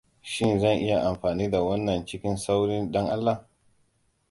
Shin 0.29 0.59
zan 0.59 0.79
iya 0.79 1.01
amfani 1.09 1.51
da 1.51 1.61
wannan 1.63 2.05
cikin 2.05 2.37
sauri 2.37 2.87
dan 2.91 3.05
Allah? 3.09 3.47